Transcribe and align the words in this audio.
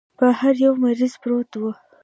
پر 0.17 0.29
هر 0.39 0.55
يوه 0.63 0.75
مريض 0.83 1.13
پروت 1.21 1.51
و. 1.59 1.63